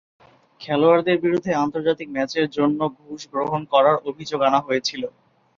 [0.61, 5.03] খেলোয়াড়দের বিরুদ্ধে আন্তর্জাতিক ম্যাচের জন্য ঘুষ গ্রহণ করার অভিযোগ আনা হয়েছিল।